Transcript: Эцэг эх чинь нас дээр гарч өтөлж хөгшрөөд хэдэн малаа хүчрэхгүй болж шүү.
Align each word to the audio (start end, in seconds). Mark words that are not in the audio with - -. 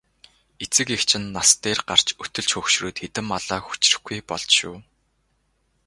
Эцэг 0.63 0.87
эх 0.95 1.01
чинь 1.09 1.29
нас 1.35 1.49
дээр 1.63 1.79
гарч 1.89 2.07
өтөлж 2.23 2.49
хөгшрөөд 2.55 2.97
хэдэн 2.99 3.25
малаа 3.31 3.59
хүчрэхгүй 3.63 4.19
болж 4.29 4.49
шүү. 4.59 4.75